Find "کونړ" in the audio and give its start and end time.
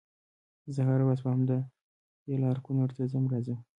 2.65-2.87